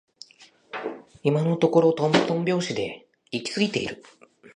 [1.21, 4.03] 今のところとんとん拍子で行き過ぎている